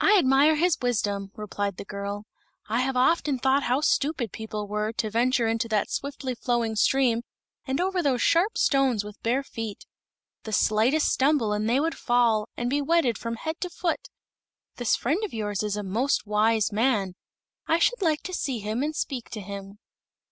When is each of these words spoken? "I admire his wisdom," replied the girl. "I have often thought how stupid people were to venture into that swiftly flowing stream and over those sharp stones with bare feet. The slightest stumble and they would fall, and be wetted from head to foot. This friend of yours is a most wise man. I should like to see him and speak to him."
"I 0.00 0.18
admire 0.18 0.56
his 0.56 0.76
wisdom," 0.82 1.30
replied 1.36 1.76
the 1.76 1.84
girl. 1.84 2.24
"I 2.68 2.80
have 2.80 2.96
often 2.96 3.38
thought 3.38 3.62
how 3.62 3.80
stupid 3.80 4.32
people 4.32 4.66
were 4.66 4.92
to 4.94 5.08
venture 5.08 5.46
into 5.46 5.68
that 5.68 5.88
swiftly 5.88 6.34
flowing 6.34 6.74
stream 6.74 7.22
and 7.64 7.80
over 7.80 8.02
those 8.02 8.20
sharp 8.22 8.58
stones 8.58 9.04
with 9.04 9.22
bare 9.22 9.44
feet. 9.44 9.86
The 10.42 10.52
slightest 10.52 11.12
stumble 11.12 11.52
and 11.52 11.70
they 11.70 11.78
would 11.78 11.96
fall, 11.96 12.48
and 12.56 12.68
be 12.68 12.82
wetted 12.82 13.16
from 13.18 13.36
head 13.36 13.60
to 13.60 13.70
foot. 13.70 14.08
This 14.78 14.96
friend 14.96 15.22
of 15.22 15.32
yours 15.32 15.62
is 15.62 15.76
a 15.76 15.84
most 15.84 16.26
wise 16.26 16.72
man. 16.72 17.14
I 17.68 17.78
should 17.78 18.02
like 18.02 18.24
to 18.24 18.34
see 18.34 18.58
him 18.58 18.82
and 18.82 18.96
speak 18.96 19.30
to 19.30 19.40
him." 19.40 19.78